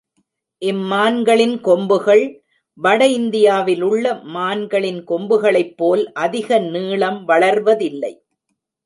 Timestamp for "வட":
2.77-3.01